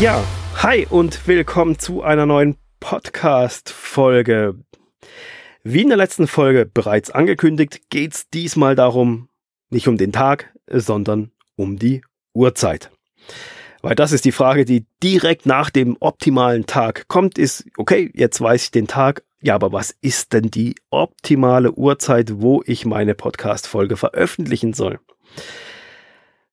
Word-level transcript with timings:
Ja, 0.00 0.24
hi 0.56 0.88
und 0.90 1.28
willkommen 1.28 1.78
zu 1.78 2.02
einer 2.02 2.26
neuen 2.26 2.56
Podcast-Folge. 2.80 4.56
Wie 5.62 5.82
in 5.82 5.88
der 5.88 5.96
letzten 5.96 6.26
Folge 6.26 6.66
bereits 6.66 7.12
angekündigt, 7.12 7.90
geht 7.90 8.12
es 8.12 8.28
diesmal 8.28 8.74
darum, 8.74 9.28
nicht 9.70 9.86
um 9.86 9.96
den 9.96 10.10
Tag, 10.10 10.52
sondern 10.66 11.30
um 11.54 11.78
die 11.78 12.02
Uhrzeit. 12.32 12.90
Weil 13.82 13.94
das 13.94 14.10
ist 14.10 14.24
die 14.24 14.32
Frage, 14.32 14.64
die 14.64 14.84
direkt 15.00 15.46
nach 15.46 15.70
dem 15.70 15.96
optimalen 16.00 16.66
Tag 16.66 17.06
kommt, 17.06 17.38
ist, 17.38 17.64
okay, 17.76 18.10
jetzt 18.14 18.40
weiß 18.40 18.64
ich 18.64 18.70
den 18.72 18.88
Tag, 18.88 19.22
ja, 19.42 19.54
aber 19.54 19.72
was 19.72 19.94
ist 20.00 20.32
denn 20.32 20.50
die 20.50 20.74
optimale 20.90 21.70
Uhrzeit, 21.70 22.40
wo 22.40 22.64
ich 22.66 22.84
meine 22.84 23.14
Podcast-Folge 23.14 23.96
veröffentlichen 23.96 24.72
soll? 24.72 24.98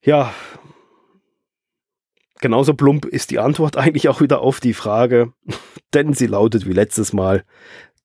Ja, 0.04 0.32
genauso 2.42 2.74
plump 2.74 3.06
ist 3.06 3.32
die 3.32 3.40
Antwort 3.40 3.78
eigentlich 3.78 4.10
auch 4.10 4.22
wieder 4.22 4.42
auf 4.42 4.60
die 4.60 4.74
Frage, 4.74 5.34
denn 5.94 6.14
sie 6.14 6.28
lautet 6.28 6.68
wie 6.68 6.74
letztes 6.74 7.14
Mal, 7.14 7.44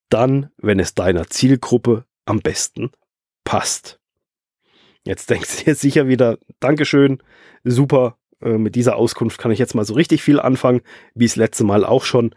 dann, 0.08 0.50
wenn 0.58 0.78
es 0.78 0.94
deiner 0.94 1.26
Zielgruppe 1.28 2.04
am 2.24 2.40
besten 2.40 2.90
passt. 3.44 3.98
Jetzt 5.04 5.30
denkst 5.30 5.58
du 5.58 5.64
dir 5.64 5.74
sicher 5.74 6.08
wieder, 6.08 6.38
Dankeschön, 6.60 7.22
super, 7.64 8.16
äh, 8.40 8.58
mit 8.58 8.74
dieser 8.74 8.96
Auskunft 8.96 9.38
kann 9.38 9.50
ich 9.50 9.58
jetzt 9.58 9.74
mal 9.74 9.84
so 9.84 9.94
richtig 9.94 10.22
viel 10.22 10.40
anfangen, 10.40 10.82
wie 11.14 11.24
es 11.24 11.36
letzte 11.36 11.64
Mal 11.64 11.84
auch 11.84 12.04
schon. 12.04 12.34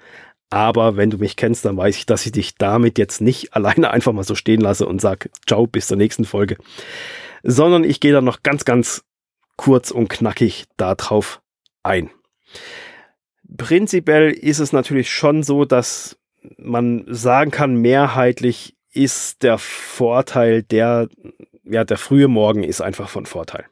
Aber 0.51 0.97
wenn 0.97 1.11
du 1.11 1.17
mich 1.17 1.35
kennst, 1.35 1.65
dann 1.65 1.77
weiß 1.77 1.95
ich, 1.95 2.05
dass 2.05 2.25
ich 2.25 2.31
dich 2.31 2.55
damit 2.55 2.97
jetzt 2.97 3.21
nicht 3.21 3.53
alleine 3.55 3.91
einfach 3.91 4.13
mal 4.13 4.23
so 4.23 4.35
stehen 4.35 4.61
lasse 4.61 4.85
und 4.85 5.01
sag, 5.01 5.29
ciao, 5.47 5.67
bis 5.67 5.87
zur 5.87 5.97
nächsten 5.97 6.25
Folge. 6.25 6.57
Sondern 7.43 7.83
ich 7.83 7.99
gehe 7.99 8.13
dann 8.13 8.25
noch 8.25 8.43
ganz, 8.43 8.65
ganz 8.65 9.03
kurz 9.55 9.91
und 9.91 10.09
knackig 10.09 10.65
darauf 10.77 11.41
ein. 11.83 12.09
Prinzipiell 13.57 14.31
ist 14.31 14.59
es 14.59 14.73
natürlich 14.73 15.11
schon 15.11 15.43
so, 15.43 15.65
dass 15.65 16.17
man 16.57 17.05
sagen 17.07 17.51
kann, 17.51 17.75
mehrheitlich 17.75 18.75
ist 18.91 19.43
der 19.43 19.57
Vorteil 19.57 20.63
der, 20.63 21.09
ja, 21.63 21.83
der 21.83 21.97
frühe 21.97 22.27
Morgen 22.27 22.63
ist 22.63 22.81
einfach 22.81 23.09
von 23.09 23.25
Vorteil. 23.25 23.65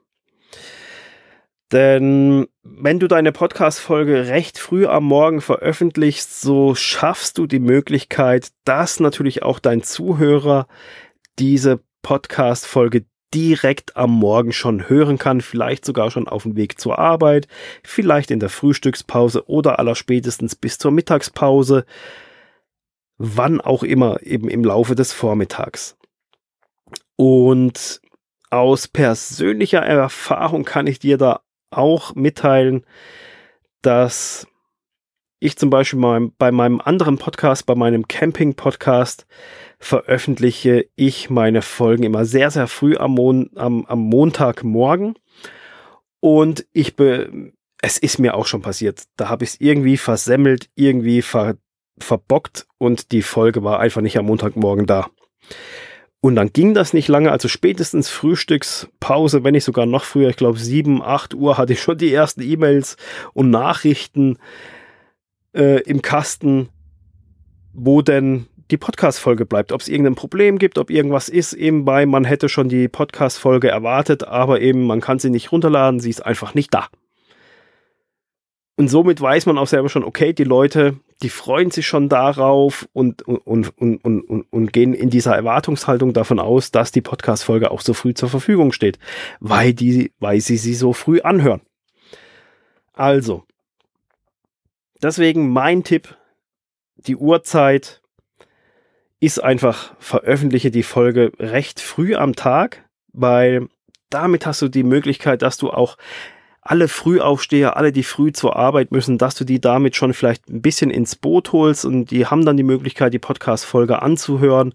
Denn 1.72 2.48
wenn 2.64 3.00
du 3.00 3.08
deine 3.08 3.34
Podcast-Folge 3.34 4.28
recht 4.28 4.58
früh 4.58 4.86
am 4.86 5.04
Morgen 5.04 5.42
veröffentlichst, 5.42 6.40
so 6.40 6.76
schaffst 6.76 7.38
du 7.38 7.46
die 7.46 7.60
Möglichkeit, 7.60 8.50
dass 8.64 9.02
natürlich 9.02 9.44
auch 9.44 9.60
dein 9.60 9.84
Zuhörer 9.84 10.68
diese 11.40 11.82
Podcast-Folge 12.04 13.06
direkt 13.34 13.98
am 13.98 14.12
Morgen 14.12 14.54
schon 14.54 14.90
hören 14.90 15.18
kann, 15.18 15.42
vielleicht 15.42 15.86
sogar 15.86 16.12
schon 16.12 16.28
auf 16.28 16.44
dem 16.44 16.56
Weg 16.56 16.80
zur 16.80 16.98
Arbeit, 16.98 17.48
vielleicht 17.84 18.32
in 18.32 18.40
der 18.40 18.50
Frühstückspause 18.50 19.48
oder 19.50 19.80
allerspätestens 19.80 20.56
bis 20.56 20.78
zur 20.78 20.92
Mittagspause, 20.92 21.86
wann 23.18 23.60
auch 23.62 23.84
immer 23.84 24.22
eben 24.24 24.50
im 24.50 24.64
Laufe 24.64 24.96
des 24.96 25.12
Vormittags. 25.12 25.98
Und 27.16 28.02
aus 28.50 28.88
persönlicher 28.88 29.82
Erfahrung 29.82 30.64
kann 30.64 30.88
ich 30.88 31.00
dir 31.00 31.18
da 31.18 31.42
auch 31.70 32.16
mitteilen, 32.16 32.86
dass 33.82 34.48
ich 35.40 35.58
zum 35.58 35.70
Beispiel 35.70 36.00
mal 36.00 36.30
bei 36.38 36.52
meinem 36.52 36.82
anderen 36.82 37.18
Podcast, 37.18 37.66
bei 37.66 37.76
meinem 37.76 38.08
Camping-Podcast, 38.08 39.28
veröffentliche 39.80 40.88
ich 40.96 41.30
meine 41.30 41.62
Folgen 41.62 42.04
immer 42.04 42.26
sehr, 42.26 42.50
sehr 42.50 42.68
früh 42.68 42.98
am, 42.98 43.12
Mon 43.12 43.50
am, 43.56 43.86
am 43.86 44.00
Montagmorgen. 44.00 45.16
Und 46.20 46.66
ich 46.74 46.96
be 46.96 47.54
es 47.80 48.00
ist 48.00 48.18
mir 48.18 48.34
auch 48.34 48.48
schon 48.48 48.64
passiert. 48.64 49.04
Da 49.18 49.30
habe 49.30 49.44
ich 49.44 49.52
es 49.52 49.62
irgendwie 49.62 49.98
versemmelt, 49.98 50.70
irgendwie 50.76 51.22
ver 51.22 51.58
verbockt 52.00 52.68
und 52.78 53.12
die 53.12 53.24
Folge 53.24 53.64
war 53.64 53.80
einfach 53.80 54.02
nicht 54.02 54.18
am 54.20 54.26
Montagmorgen 54.26 54.86
da. 54.86 55.08
Und 56.22 56.36
dann 56.36 56.54
ging 56.54 56.76
das 56.76 56.94
nicht 56.94 57.08
lange, 57.08 57.32
also 57.32 57.48
spätestens 57.48 58.10
Frühstückspause, 58.10 59.44
wenn 59.44 59.54
nicht 59.54 59.64
sogar 59.64 59.88
noch 59.88 60.04
früher, 60.04 60.30
ich 60.30 60.36
glaube 60.36 60.60
7, 60.60 61.02
8 61.02 61.34
Uhr 61.34 61.58
hatte 61.58 61.74
ich 61.74 61.82
schon 61.82 61.98
die 61.98 62.14
ersten 62.14 62.42
E-Mails 62.42 62.98
und 63.34 63.50
Nachrichten 63.50 64.38
äh, 65.58 65.82
im 65.82 66.02
Kasten, 66.02 66.70
wo 67.74 68.02
denn 68.02 68.48
die 68.72 68.78
Podcast-Folge 68.78 69.46
bleibt. 69.46 69.72
Ob 69.72 69.82
es 69.82 69.88
irgendein 69.88 70.16
Problem 70.16 70.58
gibt, 70.60 70.78
ob 70.78 70.90
irgendwas 70.90 71.30
ist, 71.30 71.54
eben 71.54 71.86
bei, 71.86 72.06
man 72.06 72.26
hätte 72.26 72.50
schon 72.50 72.70
die 72.70 72.88
Podcast-Folge 72.88 73.70
erwartet, 73.70 74.26
aber 74.26 74.62
eben 74.62 74.86
man 74.86 75.02
kann 75.02 75.20
sie 75.20 75.30
nicht 75.30 75.52
runterladen, 75.52 76.00
sie 76.00 76.10
ist 76.10 76.26
einfach 76.26 76.54
nicht 76.54 76.74
da. 76.74 76.88
Und 78.76 78.90
somit 78.90 79.20
weiß 79.20 79.48
man 79.48 79.58
auch 79.58 79.68
selber 79.68 79.90
schon, 79.90 80.04
okay, 80.04 80.34
die 80.34 80.44
Leute, 80.44 80.98
die 81.24 81.30
freuen 81.30 81.72
sich 81.72 81.88
schon 81.88 82.10
darauf 82.10 82.88
und, 82.94 83.24
und, 83.24 83.40
und, 83.40 83.70
und, 83.80 84.04
und, 84.04 84.42
und 84.52 84.74
gehen 84.74 84.94
in 84.94 85.10
dieser 85.10 85.36
Erwartungshaltung 85.36 86.14
davon 86.14 86.40
aus, 86.40 86.70
dass 86.70 86.92
die 86.92 87.02
Podcast-Folge 87.02 87.72
auch 87.72 87.82
so 87.82 87.94
früh 87.94 88.14
zur 88.14 88.30
Verfügung 88.30 88.72
steht, 88.72 89.00
weil, 89.40 89.74
die, 89.74 90.12
weil 90.20 90.42
sie 90.42 90.58
sie 90.58 90.76
so 90.76 90.94
früh 90.94 91.22
anhören. 91.22 91.62
Also, 92.94 93.46
deswegen 95.02 95.50
mein 95.50 95.84
Tipp, 95.84 96.16
die 96.96 97.16
Uhrzeit 97.16 98.02
ist 99.20 99.44
einfach, 99.44 99.96
veröffentliche 100.00 100.72
die 100.72 100.84
Folge 100.84 101.32
recht 101.40 101.80
früh 101.80 102.16
am 102.16 102.36
Tag, 102.36 102.86
weil 103.14 103.68
damit 104.10 104.46
hast 104.46 104.62
du 104.62 104.68
die 104.68 104.84
Möglichkeit, 104.84 105.42
dass 105.42 105.58
du 105.58 105.70
auch 105.70 105.98
alle 106.62 106.88
Frühaufsteher, 106.88 107.78
alle, 107.78 107.92
die 107.92 108.04
früh 108.04 108.32
zur 108.34 108.58
Arbeit 108.58 108.92
müssen, 108.92 109.18
dass 109.18 109.36
du 109.36 109.46
die 109.46 109.62
damit 109.62 109.96
schon 109.96 110.14
vielleicht 110.14 110.50
ein 110.50 110.62
bisschen 110.62 110.90
ins 110.90 111.16
Boot 111.16 111.54
holst 111.54 111.86
und 111.86 112.12
die 112.12 112.26
haben 112.26 112.46
dann 112.46 112.58
die 112.58 112.64
Möglichkeit, 112.64 113.14
die 113.14 113.20
Podcast-Folge 113.20 114.02
anzuhören 114.02 114.74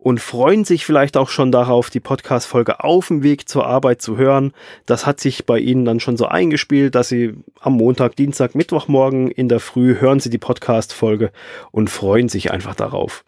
und 0.00 0.18
freuen 0.18 0.64
sich 0.64 0.86
vielleicht 0.86 1.18
auch 1.18 1.28
schon 1.28 1.52
darauf, 1.52 1.90
die 1.90 2.00
Podcast-Folge 2.00 2.82
auf 2.82 3.08
dem 3.08 3.22
Weg 3.22 3.48
zur 3.48 3.66
Arbeit 3.66 4.00
zu 4.00 4.16
hören. 4.16 4.52
Das 4.86 5.04
hat 5.04 5.20
sich 5.20 5.44
bei 5.44 5.58
ihnen 5.58 5.84
dann 5.84 6.00
schon 6.00 6.16
so 6.16 6.24
eingespielt, 6.24 6.94
dass 6.94 7.10
sie 7.10 7.34
am 7.60 7.74
Montag, 7.74 8.16
Dienstag, 8.16 8.54
Mittwochmorgen 8.54 9.30
in 9.30 9.48
der 9.48 9.60
Früh 9.60 10.00
hören 10.00 10.18
sie 10.18 10.30
die 10.30 10.38
Podcast-Folge 10.38 11.32
und 11.70 11.90
freuen 11.90 12.30
sich 12.30 12.50
einfach 12.50 12.74
darauf. 12.74 13.24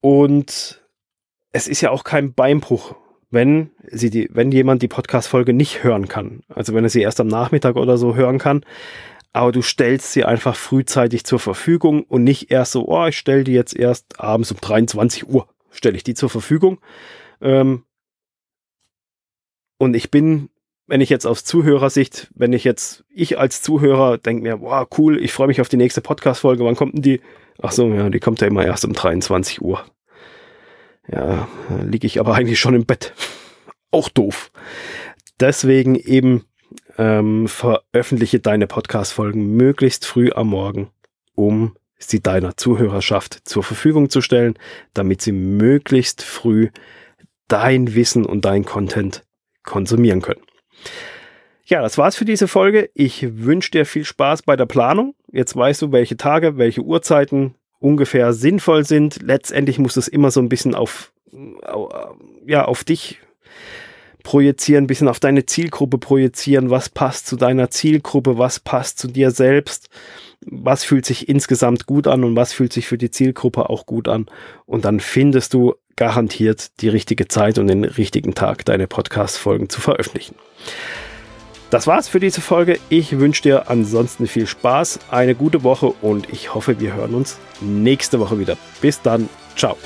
Und 0.00 0.82
es 1.52 1.68
ist 1.68 1.80
ja 1.80 1.90
auch 1.90 2.02
kein 2.02 2.34
Beinbruch, 2.34 2.96
wenn 3.30 3.70
sie 3.86 4.10
die, 4.10 4.28
wenn 4.32 4.50
jemand 4.50 4.82
die 4.82 4.88
Podcast-Folge 4.88 5.52
nicht 5.52 5.84
hören 5.84 6.08
kann. 6.08 6.42
Also 6.48 6.74
wenn 6.74 6.82
er 6.82 6.90
sie 6.90 7.02
erst 7.02 7.20
am 7.20 7.28
Nachmittag 7.28 7.76
oder 7.76 7.96
so 7.96 8.16
hören 8.16 8.38
kann. 8.38 8.64
Aber 9.32 9.52
du 9.52 9.62
stellst 9.62 10.12
sie 10.12 10.24
einfach 10.24 10.56
frühzeitig 10.56 11.24
zur 11.24 11.38
Verfügung 11.38 12.02
und 12.02 12.24
nicht 12.24 12.50
erst 12.50 12.72
so, 12.72 12.88
oh, 12.88 13.06
ich 13.06 13.16
stelle 13.16 13.44
die 13.44 13.52
jetzt 13.52 13.76
erst 13.76 14.18
abends 14.18 14.50
um 14.50 14.58
23 14.60 15.28
Uhr, 15.28 15.48
stelle 15.70 15.96
ich 15.96 16.02
die 16.02 16.14
zur 16.14 16.30
Verfügung. 16.30 16.80
Ähm, 17.40 17.84
und 19.78 19.94
ich 19.94 20.10
bin, 20.10 20.50
wenn 20.88 21.00
ich 21.00 21.10
jetzt 21.10 21.26
aus 21.26 21.44
Zuhörersicht, 21.44 22.28
wenn 22.34 22.52
ich 22.52 22.64
jetzt, 22.64 23.04
ich 23.08 23.38
als 23.38 23.62
Zuhörer 23.62 24.18
denke 24.18 24.42
mir, 24.42 24.60
wow, 24.60 24.86
cool, 24.98 25.22
ich 25.22 25.32
freue 25.32 25.46
mich 25.46 25.60
auf 25.60 25.68
die 25.68 25.76
nächste 25.76 26.00
Podcast-Folge, 26.00 26.64
wann 26.64 26.76
kommt 26.76 26.94
denn 26.94 27.02
die? 27.02 27.20
Ach 27.62 27.72
so, 27.72 27.88
ja, 27.88 28.10
die 28.10 28.20
kommt 28.20 28.40
ja 28.40 28.48
immer 28.48 28.64
erst 28.64 28.84
um 28.84 28.92
23 28.92 29.62
Uhr. 29.62 29.84
Ja, 31.08 31.48
liege 31.82 32.06
ich 32.06 32.18
aber 32.18 32.34
eigentlich 32.36 32.58
schon 32.58 32.74
im 32.74 32.84
Bett. 32.84 33.14
Auch 33.92 34.08
doof. 34.08 34.50
Deswegen 35.38 35.94
eben 35.94 36.44
ähm, 36.98 37.48
veröffentliche 37.48 38.40
deine 38.40 38.66
Podcast-Folgen 38.66 39.56
möglichst 39.56 40.06
früh 40.06 40.30
am 40.32 40.48
Morgen, 40.48 40.90
um 41.34 41.76
sie 41.98 42.20
deiner 42.20 42.56
Zuhörerschaft 42.56 43.40
zur 43.44 43.62
Verfügung 43.62 44.10
zu 44.10 44.20
stellen, 44.20 44.54
damit 44.94 45.20
sie 45.20 45.32
möglichst 45.32 46.22
früh 46.22 46.70
dein 47.48 47.94
Wissen 47.94 48.24
und 48.24 48.44
dein 48.44 48.64
Content 48.64 49.24
konsumieren 49.62 50.22
können. 50.22 50.42
Ja, 51.64 51.82
das 51.82 51.98
war's 51.98 52.16
für 52.16 52.24
diese 52.24 52.48
Folge. 52.48 52.90
Ich 52.94 53.44
wünsche 53.44 53.70
dir 53.70 53.86
viel 53.86 54.04
Spaß 54.04 54.42
bei 54.42 54.56
der 54.56 54.66
Planung. 54.66 55.14
Jetzt 55.30 55.54
weißt 55.54 55.82
du, 55.82 55.92
welche 55.92 56.16
Tage, 56.16 56.56
welche 56.56 56.82
Uhrzeiten 56.82 57.54
ungefähr 57.78 58.32
sinnvoll 58.32 58.84
sind. 58.84 59.22
Letztendlich 59.22 59.78
muss 59.78 59.96
es 59.96 60.08
immer 60.08 60.30
so 60.30 60.40
ein 60.40 60.48
bisschen 60.48 60.74
auf, 60.74 61.12
ja, 62.46 62.64
auf 62.64 62.84
dich 62.84 63.20
projizieren, 64.22 64.84
ein 64.84 64.86
bisschen 64.86 65.08
auf 65.08 65.20
deine 65.20 65.46
Zielgruppe 65.46 65.98
projizieren, 65.98 66.70
was 66.70 66.88
passt 66.88 67.26
zu 67.26 67.36
deiner 67.36 67.70
Zielgruppe, 67.70 68.38
was 68.38 68.60
passt 68.60 68.98
zu 68.98 69.08
dir 69.08 69.30
selbst, 69.30 69.88
was 70.46 70.84
fühlt 70.84 71.06
sich 71.06 71.28
insgesamt 71.28 71.86
gut 71.86 72.06
an 72.06 72.24
und 72.24 72.36
was 72.36 72.52
fühlt 72.52 72.72
sich 72.72 72.86
für 72.86 72.98
die 72.98 73.10
Zielgruppe 73.10 73.68
auch 73.70 73.86
gut 73.86 74.08
an. 74.08 74.26
Und 74.66 74.84
dann 74.84 75.00
findest 75.00 75.54
du 75.54 75.74
garantiert 75.96 76.80
die 76.80 76.88
richtige 76.88 77.28
Zeit 77.28 77.58
und 77.58 77.66
den 77.66 77.84
richtigen 77.84 78.34
Tag, 78.34 78.64
deine 78.64 78.86
Podcast-Folgen 78.86 79.68
zu 79.68 79.82
veröffentlichen. 79.82 80.34
Das 81.68 81.86
war's 81.86 82.08
für 82.08 82.20
diese 82.20 82.40
Folge. 82.40 82.78
Ich 82.88 83.18
wünsche 83.18 83.42
dir 83.42 83.70
ansonsten 83.70 84.26
viel 84.26 84.46
Spaß, 84.46 85.00
eine 85.10 85.34
gute 85.34 85.62
Woche 85.62 85.86
und 86.02 86.28
ich 86.32 86.54
hoffe, 86.54 86.80
wir 86.80 86.94
hören 86.94 87.14
uns 87.14 87.38
nächste 87.60 88.18
Woche 88.18 88.38
wieder. 88.38 88.56
Bis 88.80 89.02
dann. 89.02 89.28
Ciao. 89.56 89.76